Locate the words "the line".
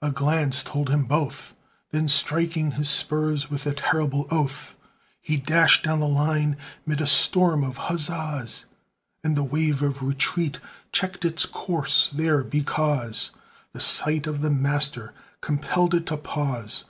5.98-6.56